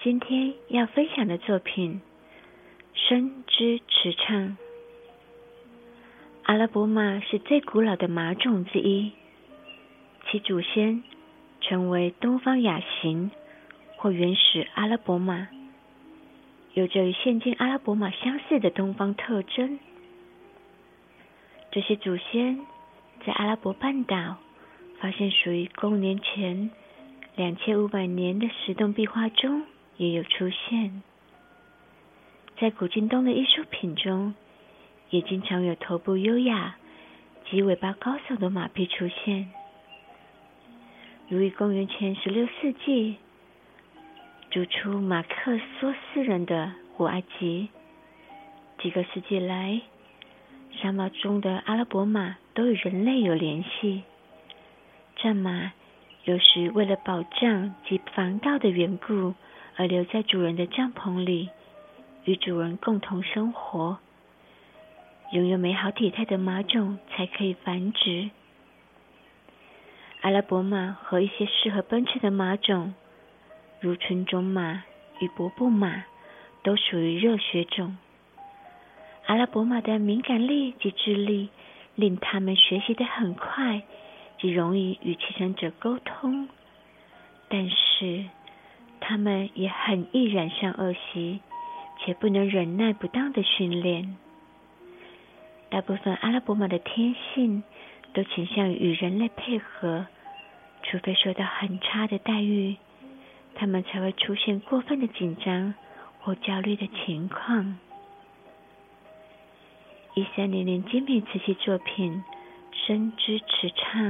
[0.00, 2.00] 今天要分享的作品
[3.08, 4.36] 《生之驰唱》。
[6.44, 9.10] 阿拉伯马是最古老的马种之一，
[10.30, 11.02] 其祖先
[11.60, 13.32] 称为东方雅型
[13.96, 15.48] 或原始阿拉伯马，
[16.74, 19.80] 有着与现今阿拉伯马相似的东方特征。
[21.72, 22.60] 这些祖先
[23.26, 24.36] 在阿拉伯半岛
[25.00, 26.70] 发现属于公元前
[27.34, 29.66] 两千五百年的石洞壁画中
[29.98, 31.02] 也有出现，
[32.58, 34.34] 在古今东的艺术品中。
[35.10, 36.76] 也经常有头部优雅
[37.48, 39.50] 及尾巴高耸的马匹出现，
[41.30, 43.16] 如于公元前十六世纪
[44.50, 47.70] 逐出马克梭斯人的古埃及。
[48.82, 49.80] 几个世纪来，
[50.72, 54.02] 沙漠中的阿拉伯马都与人类有联系。
[55.16, 55.72] 战马
[56.24, 59.32] 有时为了保障及防盗的缘故，
[59.78, 61.50] 而留在主人的帐篷里，
[62.24, 63.98] 与主人共同生活。
[65.30, 68.30] 拥有美好体态的马种才可以繁殖。
[70.22, 72.92] 阿拉伯马和一些适合奔驰的马种，
[73.78, 74.82] 如纯种马
[75.20, 76.02] 与伯布马，
[76.64, 77.96] 都属于热血种。
[79.26, 81.50] 阿拉伯马的敏感力及智力，
[81.94, 83.82] 令他们学习的很快，
[84.40, 86.48] 及容易与骑乘者沟通。
[87.48, 88.24] 但是，
[89.08, 91.40] 他们也很易染上恶习，
[91.98, 94.18] 且不能忍耐不当的训练。
[95.70, 97.62] 大部分阿拉伯马的天性
[98.12, 100.06] 都倾向于与人类配合，
[100.82, 102.76] 除非受到很差的待遇，
[103.54, 105.72] 他们才会出现过分的紧张
[106.20, 107.78] 或焦虑的情况。
[110.12, 112.22] 一三零零精品瓷器作品
[112.86, 114.02] 《生之驰唱》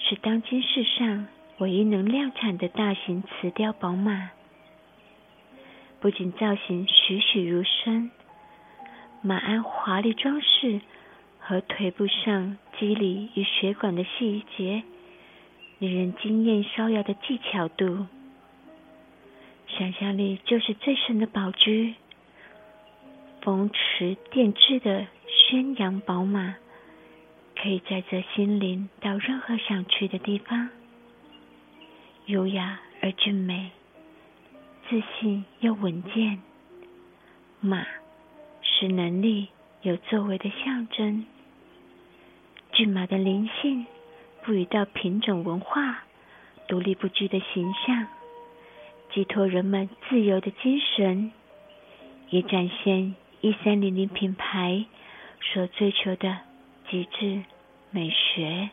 [0.00, 1.28] 是当今世上
[1.60, 4.30] 唯一能量产的大型瓷雕宝马，
[6.00, 8.10] 不仅造型栩栩如生。
[9.20, 10.80] 马鞍华丽装饰
[11.38, 14.82] 和腿部上肌理与血管的细节，
[15.78, 18.06] 令人惊艳；逍遥的技巧度，
[19.68, 21.94] 想象力就是最深的宝具。
[23.42, 26.54] 风驰电掣的宣扬宝马，
[27.54, 30.70] 可以载着心灵到任何想去的地方。
[32.30, 33.72] 优雅而俊美，
[34.88, 36.40] 自信又稳健，
[37.60, 37.84] 马。
[38.62, 39.48] 是能力
[39.82, 41.26] 有作为的象征。
[42.72, 43.84] 骏马的灵性，
[44.42, 46.04] 赋予到品种文化
[46.68, 48.06] 独立不拘的形象，
[49.12, 51.32] 寄托人们自由的精神，
[52.30, 54.86] 也展现一三零零品牌
[55.42, 56.38] 所追求的
[56.88, 57.42] 极致
[57.90, 58.70] 美学。